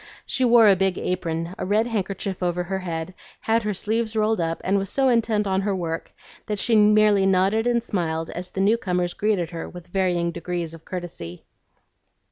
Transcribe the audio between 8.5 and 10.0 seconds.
new comers greeted her with